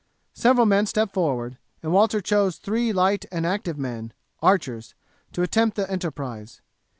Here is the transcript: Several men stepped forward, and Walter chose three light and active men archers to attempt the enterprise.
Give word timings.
Several 0.33 0.65
men 0.65 0.87
stepped 0.87 1.13
forward, 1.13 1.59
and 1.83 1.91
Walter 1.93 2.21
chose 2.21 2.57
three 2.57 2.91
light 2.91 3.25
and 3.31 3.45
active 3.45 3.77
men 3.77 4.13
archers 4.41 4.95
to 5.31 5.43
attempt 5.43 5.77
the 5.77 5.87
enterprise. 5.91 6.59